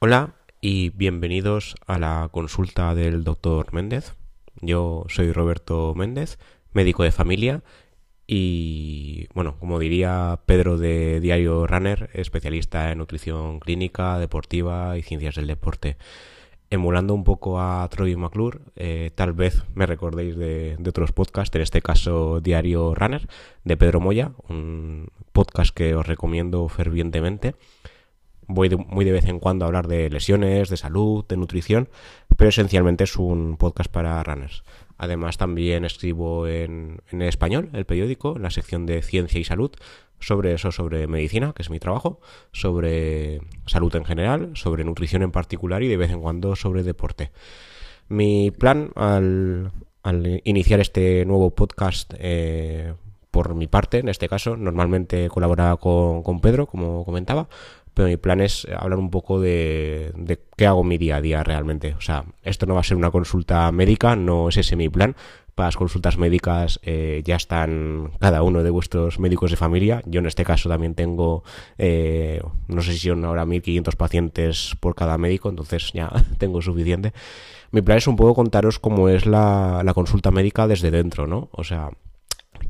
[0.00, 4.14] Hola y bienvenidos a la consulta del doctor Méndez.
[4.60, 6.38] Yo soy Roberto Méndez,
[6.72, 7.64] médico de familia
[8.24, 15.34] y, bueno, como diría Pedro de Diario Runner, especialista en nutrición clínica, deportiva y ciencias
[15.34, 15.96] del deporte.
[16.70, 21.56] Emulando un poco a Troy McClure, eh, tal vez me recordéis de, de otros podcasts,
[21.56, 23.26] en este caso Diario Runner,
[23.64, 27.56] de Pedro Moya, un podcast que os recomiendo fervientemente
[28.48, 31.88] voy muy de vez en cuando a hablar de lesiones, de salud, de nutrición,
[32.36, 34.64] pero esencialmente es un podcast para runners.
[34.96, 39.70] Además también escribo en, en español, el periódico, en la sección de ciencia y salud,
[40.18, 42.20] sobre eso, sobre medicina, que es mi trabajo,
[42.52, 47.30] sobre salud en general, sobre nutrición en particular y de vez en cuando sobre deporte.
[48.08, 49.70] Mi plan al,
[50.02, 52.94] al iniciar este nuevo podcast eh,
[53.30, 57.48] por mi parte, en este caso, normalmente colaboraba con, con Pedro, como comentaba,
[57.98, 60.12] pero mi plan es hablar un poco de,
[60.56, 61.96] qué hago mi día a día realmente.
[61.98, 65.16] O sea, esto no va a ser una consulta médica, no es ese mi plan.
[65.56, 70.00] Para las consultas médicas eh, ya están cada uno de vuestros médicos de familia.
[70.06, 71.42] Yo en este caso también tengo,
[71.76, 77.12] eh, no sé si son ahora 1500 pacientes por cada médico, entonces ya tengo suficiente.
[77.72, 81.48] Mi plan es un poco contaros cómo es la, la consulta médica desde dentro, ¿no?
[81.50, 81.90] O sea,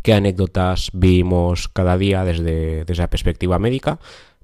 [0.03, 3.98] qué anécdotas vimos cada día desde, desde la perspectiva médica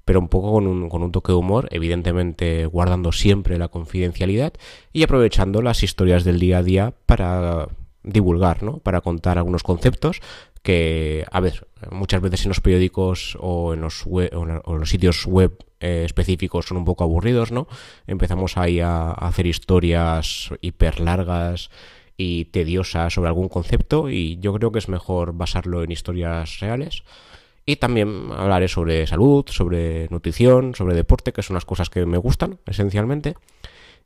[0.05, 4.53] pero un poco con un, con un, toque de humor, evidentemente guardando siempre la confidencialidad
[4.93, 7.67] y aprovechando las historias del día a día para
[8.03, 8.77] divulgar, ¿no?
[8.77, 10.21] Para contar algunos conceptos
[10.61, 14.89] que, a ver, muchas veces en los periódicos o en los, web, o en los
[14.89, 17.67] sitios web eh, específicos son un poco aburridos, ¿no?
[18.05, 21.71] Empezamos ahí a, a hacer historias hiper largas
[22.15, 27.03] y tediosas sobre algún concepto y yo creo que es mejor basarlo en historias reales
[27.65, 32.17] y también hablaré sobre salud, sobre nutrición, sobre deporte, que son las cosas que me
[32.17, 33.35] gustan esencialmente.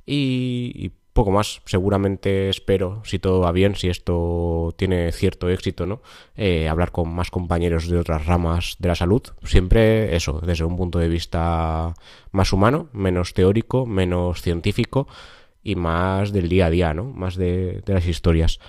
[0.06, 1.62] Y, poco más.
[1.66, 6.02] Seguramente espero, si todo va bien, si esto tiene cierto éxito, ¿no?
[6.38, 9.24] Eh, hablar con más compañeros de otras ramas de la salud.
[9.44, 11.94] Siempre eso, desde un punto de vista
[12.32, 15.08] más humano, menos teórico, menos científico
[15.62, 17.04] y más del día a día, ¿no?
[17.04, 18.62] Más de las historias.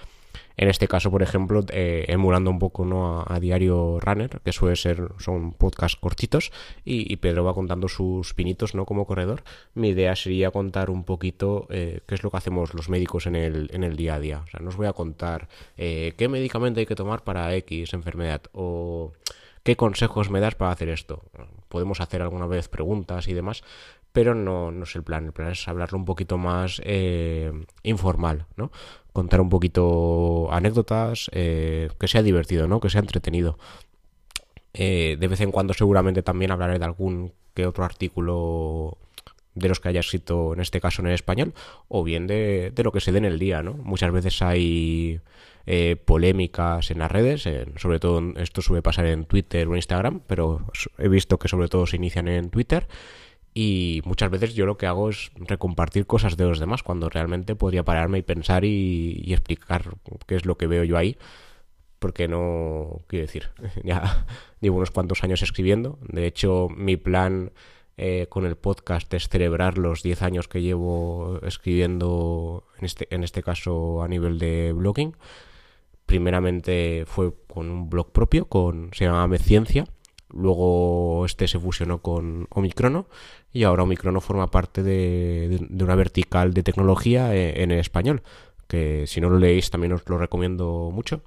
[0.60, 3.24] En este caso, por ejemplo, eh, emulando un poco ¿no?
[3.26, 6.52] a, Diario Runner, que suele ser, son podcasts cortitos,
[6.84, 8.84] y, Pedro va contando sus pinitos ¿no?
[8.84, 9.42] como corredor.
[9.72, 13.36] Mi idea sería contar un poquito eh, qué es lo que hacemos los médicos en
[13.36, 14.42] el, en el día a día.
[14.44, 15.48] O sea, no os voy a contar
[15.78, 19.14] eh, qué medicamento hay que tomar para X enfermedad o
[19.62, 21.22] qué consejos me das para hacer esto.
[21.70, 23.64] Podemos hacer alguna vez preguntas y demás,
[24.12, 25.24] pero no, no es el plan.
[25.24, 26.82] El plan es hablarlo un poquito más
[27.82, 28.70] informal, ¿no?
[29.12, 32.80] Contar un poquito anécdotas, eh, que sea divertido, ¿no?
[32.80, 33.58] Que sea entretenido.
[34.72, 38.98] Eh, de vez en cuando seguramente también hablaré de algún que otro artículo
[39.54, 41.54] de los que haya escrito, en este caso en el español,
[41.88, 43.74] o bien de, de lo que se dé en el día, ¿no?
[43.74, 45.20] Muchas veces hay
[45.66, 50.20] eh, polémicas en las redes, en, sobre todo esto suele pasar en Twitter o Instagram,
[50.26, 50.66] pero
[50.98, 52.86] he visto que sobre todo se inician en Twitter
[53.52, 57.56] y muchas veces yo lo que hago es recompartir cosas de los demás cuando realmente
[57.56, 59.96] podría pararme y pensar y, explicar
[60.26, 61.16] qué es lo que veo yo ahí
[61.98, 63.50] porque no quiero decir
[63.84, 64.26] ya
[64.60, 65.98] llevo unos cuantos años escribiendo.
[66.08, 67.52] De hecho mi plan
[67.96, 73.24] eh, con el podcast es celebrar los 10 años que llevo escribiendo en este, en
[73.24, 75.16] este caso a nivel de blogging.
[76.06, 79.86] Primeramente fue con un blog propio con se llama Ciencia
[80.32, 83.06] Luego este se fusionó con Omicrono
[83.52, 88.22] y ahora Omicrono forma parte de, de, una vertical de tecnología en, en, español,
[88.68, 91.22] que si no lo leéis también os lo recomiendo mucho.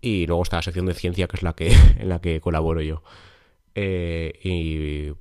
[0.00, 2.80] Y luego está la sección de ciencia, que es la que, en la que colaboro
[2.82, 3.02] yo.
[3.74, 5.14] Eh, y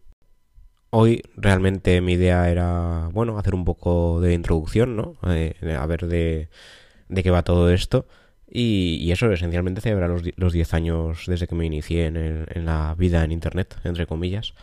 [0.89, 5.15] hoy realmente mi idea era, bueno, hacer un poco de introducción, ¿no?
[5.27, 6.49] Eh, a ver de,
[7.09, 8.07] de qué va todo esto.
[8.53, 13.23] Y, eso, esencialmente, celebrar los, los 10 años desde que me inicié en, la vida
[13.23, 14.53] en Internet, entre comillas.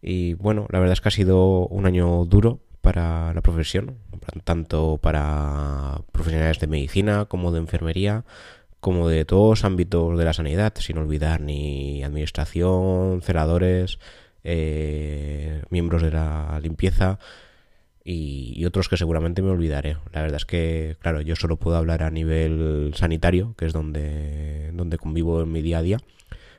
[0.00, 3.98] Y bueno, la verdad es que ha sido un año duro para la profesión,
[4.44, 8.24] tanto para profesionales de medicina como de enfermería,
[8.80, 13.98] como de todos ámbitos de la sanidad, sin olvidar ni administración, celadores,
[14.44, 17.18] eh, miembros de la limpieza
[18.04, 19.96] y, y, otros que seguramente me olvidaré.
[20.12, 24.70] La verdad es que, claro, yo solo puedo hablar a nivel sanitario, que es donde,
[24.72, 25.98] donde convivo en mi día a día,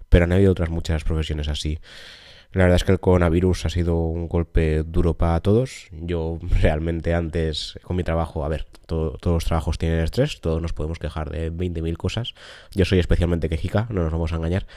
[0.10, 1.80] pero han habido otras muchas profesiones así.
[2.54, 5.88] La verdad es que el coronavirus ha sido un golpe duro para todos.
[5.92, 10.62] Yo realmente antes con mi trabajo, a ver, todo, todos los trabajos tienen estrés, todos
[10.62, 12.34] nos podemos quejar de 20.000 cosas.
[12.76, 14.68] Yo soy especialmente quejica, no nos vamos a engañar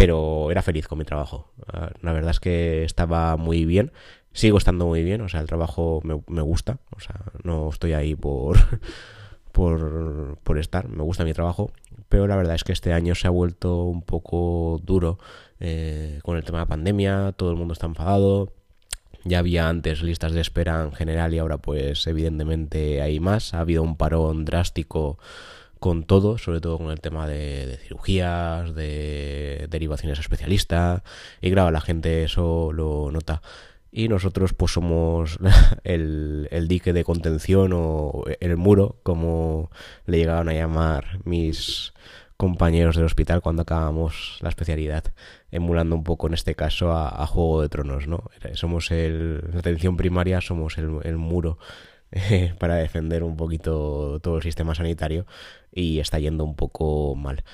[0.00, 1.50] pero era feliz con mi trabajo.
[1.70, 3.92] Ah, la verdad es que estaba muy bien,
[4.32, 7.92] sigo estando muy bien, o sea, el trabajo me, me gusta, o sea, no estoy
[7.92, 8.56] ahí por,
[9.52, 11.70] por, por estar, me gusta mi trabajo,
[12.08, 15.18] pero la verdad es que este año se ha vuelto un poco duro
[15.58, 18.54] eh, con el tema de la pandemia, todo el mundo está enfadado,
[19.24, 23.60] ya había antes listas de espera en general y ahora pues evidentemente hay más, ha
[23.60, 25.18] habido un parón drástico
[25.80, 31.02] con todo, sobre todo con el tema de, cirugías, de derivaciones a especialistas,
[31.40, 33.42] y claro, la gente eso lo nota.
[33.92, 35.38] Y nosotros pues somos
[35.84, 39.70] el, el dique de contención o el muro, como
[40.06, 41.92] le llegaban a llamar mis
[42.36, 45.04] compañeros del hospital cuando acabamos la especialidad,
[45.50, 48.30] emulando un poco en este caso a, Juego de Tronos, ¿no?
[48.54, 51.58] Somos el, la atención primaria, somos el, el muro
[52.58, 55.26] para defender un poquito todo el sistema sanitario
[55.72, 57.44] y está yendo un poco mal.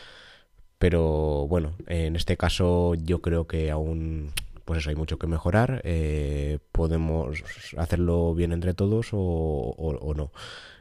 [0.79, 4.33] Pero bueno, en este caso yo creo que aún
[4.67, 5.81] pues eso hay mucho que mejorar.
[5.85, 7.43] Eh, podemos
[7.79, 10.33] hacerlo bien entre todos o, no.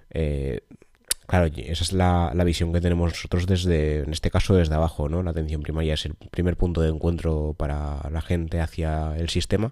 [0.09, 0.61] Eh,
[1.27, 5.07] claro, esa es la, la, visión que tenemos nosotros desde, en este caso desde abajo,
[5.07, 5.21] ¿no?
[5.21, 9.71] La atención primaria es el primer punto de encuentro para la gente hacia el sistema.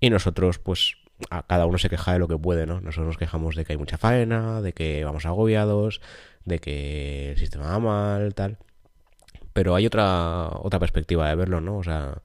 [0.00, 0.96] Y nosotros, pues,
[1.30, 2.80] a cada uno se queja de lo que puede, ¿no?
[2.80, 6.00] Nosotros nos quejamos de que hay mucha faena, de que vamos agobiados,
[6.44, 8.58] de que el sistema va mal, tal.
[9.52, 11.78] Pero hay otra, otra perspectiva de verlo, ¿no?
[11.78, 12.22] O sea,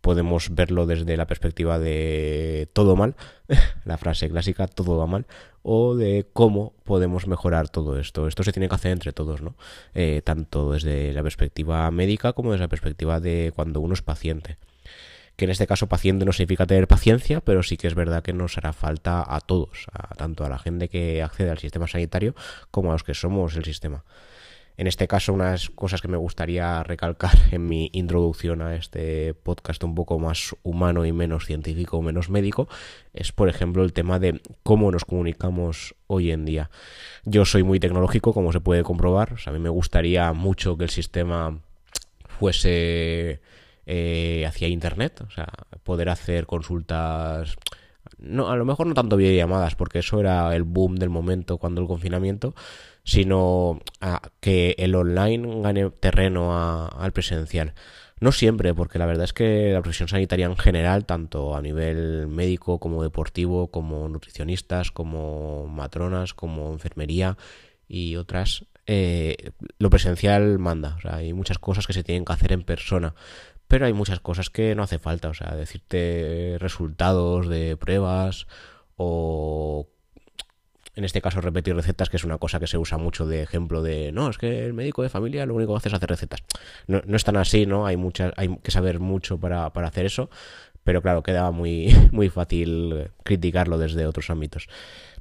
[0.00, 3.16] podemos verlo desde la perspectiva de todo mal,
[3.84, 5.26] la frase clásica, todo va mal,
[5.62, 8.28] o de cómo podemos mejorar todo esto.
[8.28, 9.56] Esto se tiene que hacer entre todos, ¿no?
[9.94, 14.58] Eh, tanto desde la perspectiva médica como desde la perspectiva de cuando uno es paciente
[15.38, 18.32] que en este caso paciente no significa tener paciencia, pero sí que es verdad que
[18.32, 19.86] nos hará falta a todos,
[20.16, 22.34] tanto a la gente que accede al sistema sanitario
[22.72, 24.04] como a los que somos el sistema.
[24.76, 29.84] En este caso, unas cosas que me gustaría recalcar en mi introducción a este podcast
[29.84, 32.68] un poco más humano y menos científico, menos médico,
[33.14, 36.68] es por ejemplo el tema de cómo nos comunicamos hoy en día.
[37.24, 40.90] Yo soy muy tecnológico, como se puede comprobar, a mí me gustaría mucho que el
[40.90, 41.60] sistema
[42.26, 43.40] fuese
[43.90, 45.48] eh, hacia internet, o sea,
[45.82, 47.56] poder hacer consultas,
[48.18, 51.80] no, a lo mejor no tanto videollamadas, porque eso era el boom del momento cuando
[51.80, 52.54] el confinamiento,
[53.02, 53.80] sino
[54.40, 56.52] que el online gane terreno
[56.86, 57.72] al presencial.
[58.20, 62.26] No siempre, porque la verdad es que la profesión sanitaria en general, tanto a nivel
[62.26, 67.38] médico como deportivo, como nutricionistas, como matronas, como enfermería
[67.88, 70.96] y otras, eh, lo presencial manda.
[70.96, 73.14] O sea, hay muchas cosas que se tienen que hacer en persona
[73.68, 78.46] pero hay muchas cosas que no hace falta, o sea, decirte resultados de pruebas
[78.96, 79.88] o
[80.96, 83.82] en este caso repetir recetas, que es una cosa que se usa mucho de ejemplo
[83.82, 86.42] de, no, es que el médico de familia lo único que hace es hacer recetas.
[86.88, 87.86] No, no es tan así, ¿no?
[87.86, 90.28] Hay, muchas, hay que saber mucho para, para hacer eso,
[90.82, 94.68] pero claro, quedaba muy, muy fácil criticarlo desde otros ámbitos.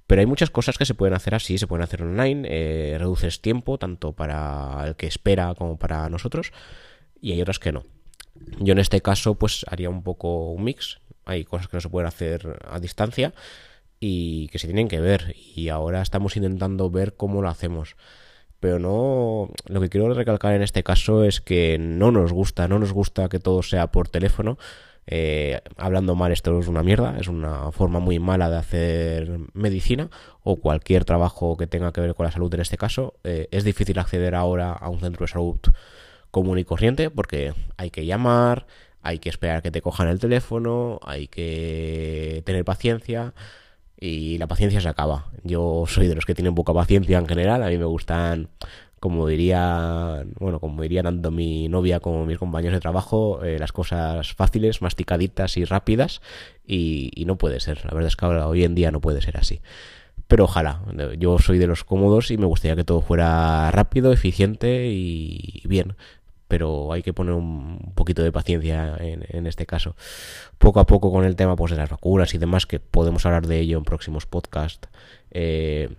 [0.07, 3.41] Pero hay muchas cosas que se pueden hacer así, se pueden hacer online, eh, reduces
[3.41, 6.53] tiempo tanto para el que espera como para nosotros,
[7.21, 7.83] y hay otras que no.
[8.59, 10.99] Yo en este caso pues haría un poco un mix.
[11.25, 13.33] Hay cosas que no se pueden hacer a distancia
[13.99, 15.35] y que se tienen que ver.
[15.55, 17.95] Y ahora estamos intentando ver cómo lo hacemos.
[18.59, 22.79] Pero no, lo que quiero recalcar en este caso es que no nos gusta, no
[22.79, 24.57] nos gusta que todo sea por teléfono.
[25.09, 30.09] Eh, hablando mal, esto es una mierda, es una forma muy mala de hacer medicina
[30.43, 33.13] o cualquier trabajo que tenga que ver con la salud en este caso.
[33.23, 35.59] Eh, es difícil acceder ahora a un centro de salud
[36.37, 38.67] común y corriente porque hay que llamar,
[39.01, 43.33] hay que esperar que te cojan el teléfono, hay que tener paciencia
[43.99, 45.31] y la paciencia se acaba.
[45.43, 48.49] Yo soy de los que tienen poca paciencia en general, a mí me gustan
[48.99, 53.71] como diría, bueno, como diría tanto mi novia como mis compañeros de trabajo, eh, las
[53.71, 56.21] cosas fáciles, masticaditas y rápidas,
[56.65, 57.85] y, y, no puede ser.
[57.85, 59.61] La verdad es que ahora, hoy en día no puede ser así.
[60.27, 60.81] Pero ojalá,
[61.17, 65.95] yo soy de los cómodos y me gustaría que todo fuera rápido, eficiente y bien
[66.47, 69.95] pero hay que poner un poquito de paciencia en, este caso.
[70.57, 73.47] Poco a poco con el tema pues, de las vacunas y demás, que podemos hablar
[73.47, 74.87] de ello en próximos podcasts,
[75.31, 75.89] eh,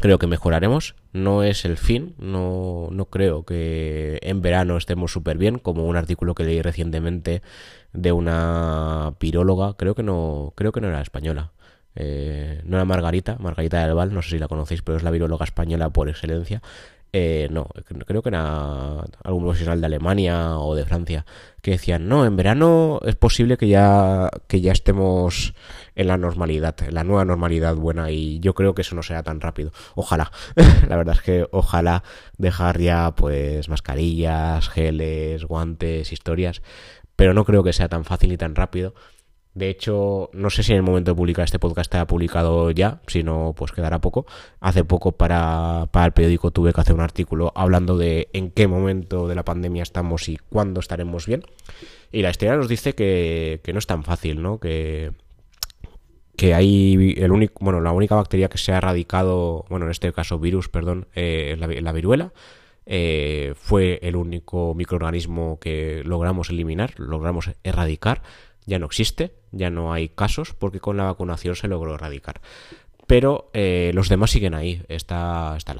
[0.00, 0.94] creo que mejoraremos.
[1.12, 5.96] No es el fin, no, no creo que en verano estemos súper bien, como un
[5.96, 7.42] artículo que leí recientemente
[7.92, 11.52] de una piróloga, creo que no, creo que no era española.
[11.96, 15.12] Eh, no era Margarita, Margarita del Val, no sé si la conocéis, pero es la
[15.12, 16.60] viróloga española por excelencia
[17.16, 17.68] eh, no,
[18.06, 21.24] creo que era algún profesional de Alemania o de Francia,
[21.62, 25.54] que decían, no, en verano es posible que ya, que ya estemos
[25.94, 29.22] en la normalidad, en la nueva normalidad buena, y yo creo que eso no sea
[29.22, 29.70] tan rápido.
[29.94, 30.32] Ojalá,
[30.88, 32.02] la verdad es que ojalá
[32.36, 36.62] dejar ya pues mascarillas, geles, guantes, historias,
[37.14, 38.92] pero no creo que sea tan fácil y tan rápido
[39.54, 43.00] de hecho, no sé si en el momento de publicar este podcast ha publicado ya,
[43.06, 44.26] si no, pues quedará poco.
[44.58, 48.66] Hace poco para, para el periódico tuve que hacer un artículo hablando de en qué
[48.66, 51.44] momento de la pandemia estamos y cuándo estaremos bien.
[52.10, 54.58] Y la historia nos dice que, que no es tan fácil, ¿no?
[54.58, 55.12] Que,
[56.36, 60.12] que hay el único, bueno, la única bacteria que se ha erradicado, bueno, en este
[60.12, 62.32] caso virus, perdón, eh, la, la, viruela.
[62.86, 68.20] Eh, fue el único microorganismo que logramos eliminar, logramos erradicar
[68.66, 72.40] ya no existe, ya no hay casos porque con la vacunación se logró erradicar.
[73.06, 74.82] Pero eh, los demás siguen ahí.
[74.88, 75.74] Está, está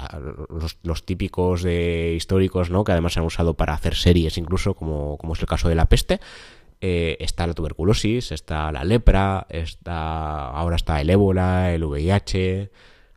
[0.83, 2.83] los, típicos de históricos, ¿no?
[2.83, 5.75] Que además se han usado para hacer series, incluso, como, como es el caso de
[5.75, 6.19] la peste.
[6.81, 12.69] Eh, está la tuberculosis, está la lepra, está ahora está el ébola, el VIH.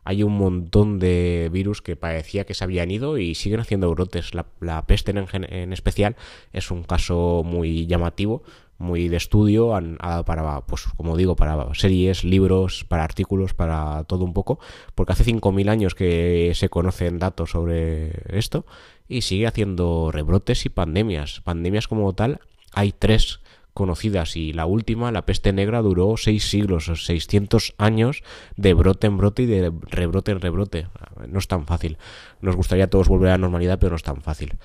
[0.05, 4.31] Hay un montón de virus que parecía que se habían ido y siguen haciendo brotes.
[4.33, 6.15] La, peste en, en especial
[6.51, 8.41] es un caso muy llamativo
[8.79, 9.77] muy de estudio
[10.25, 14.59] para, pues como digo, para series, libros, para artículos, para todo un poco,
[14.95, 18.65] porque hace 5.000 años que se conocen datos sobre esto
[19.07, 21.41] y sigue haciendo rebrotes y pandemias.
[21.41, 22.39] Pandemias como tal,
[22.73, 23.41] hay tres
[23.73, 28.23] conocidas y la última, la peste negra, duró seis siglos, 600 años
[28.55, 30.87] de brote en brote y de rebrote en rebrote.
[31.27, 31.97] No es tan fácil.
[32.41, 34.57] Nos gustaría a todos volver a la normalidad, pero no es tan fácil.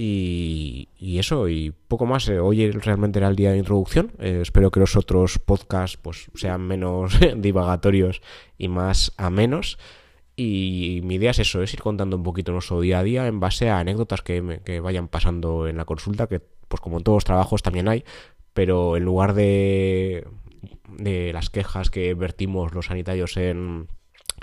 [0.00, 2.28] Y, eso, y poco más.
[2.28, 4.12] Eh, hoy realmente era el día de introducción.
[4.20, 8.22] Eh, espero que los otros podcasts pues, sean menos divagatorios
[8.58, 9.76] y más a menos.
[10.36, 13.40] Y mi idea es eso, es ir contando un poquito nuestro día a día en
[13.40, 17.16] base a anécdotas que, que vayan pasando en la consulta, que pues como en todos
[17.16, 18.04] los trabajos también hay,
[18.52, 20.28] pero en lugar de,
[20.96, 23.88] de las quejas que vertimos los sanitarios en,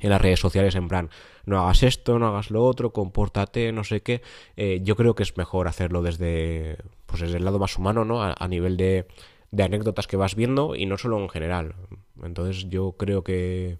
[0.05, 1.09] en las redes sociales en plan,
[1.45, 4.21] no hagas esto, no hagas lo otro, compórtate, no sé qué.
[4.55, 8.21] Eh, yo creo que es mejor hacerlo desde, pues desde el lado más humano, ¿no?
[8.21, 9.07] A, nivel de,
[9.49, 11.73] de, anécdotas que vas viendo y no solo en general.
[12.23, 13.79] Entonces yo creo que,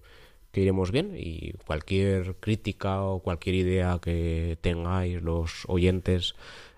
[0.54, 6.34] iremos bien y cualquier crítica o cualquier idea que tengáis los oyentes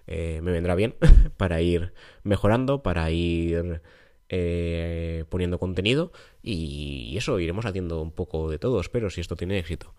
[0.07, 0.95] eh, me vendrá bien
[1.37, 3.81] para ir mejorando, para ir
[4.29, 9.57] eh, poniendo contenido y eso, iremos haciendo un poco de todo, espero, si esto tiene
[9.59, 9.93] éxito.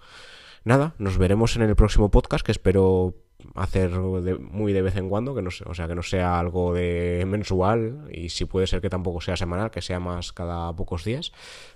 [0.64, 3.14] Nada, nos veremos en el próximo podcast que espero
[3.54, 7.24] hacer muy de vez en cuando, que no o sea, que no sea algo de
[7.26, 11.32] mensual y si puede ser que tampoco sea semanal, que sea más cada pocos días,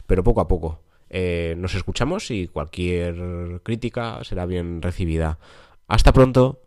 [0.07, 0.81] pero poco a poco.
[1.09, 5.39] Eh, nos escuchamos y cualquier crítica será bien recibida.
[5.87, 6.61] Hasta pronto.